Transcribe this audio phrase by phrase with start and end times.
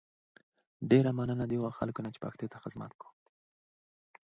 [0.91, 3.11] ډیره مننه له هغو وګړو چې پښتو ته چوپړ کوي